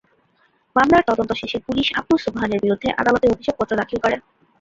মামলার 0.75 1.07
তদন্ত 1.09 1.31
শেষে 1.41 1.57
পুলিশ 1.67 1.87
আবদুস 1.99 2.21
সোবহানের 2.23 2.63
বিরুদ্ধে 2.63 2.89
আদালতে 3.01 3.25
অভিযোগপত্র 3.27 3.73
দাখিল 3.81 3.97
করে। 4.01 4.15